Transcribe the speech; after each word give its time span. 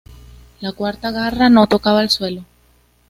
La 0.61 0.71
cuarta 0.71 1.11
garra 1.11 1.51
no 1.51 1.67
tocaba 1.67 2.01
el 2.01 2.09
suelo. 2.09 2.43